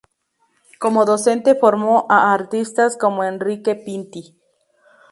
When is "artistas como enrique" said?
2.33-3.75